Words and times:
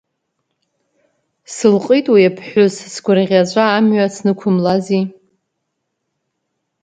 Сылҟит 1.53 2.05
уи 2.13 2.29
аԥҳәыс, 2.29 2.75
сгәырӷьаҵәа 2.93 3.63
амҩа 3.77 4.05
снықәымлази… 4.15 5.03